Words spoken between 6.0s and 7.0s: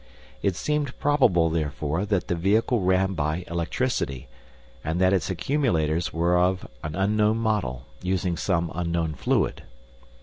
were of an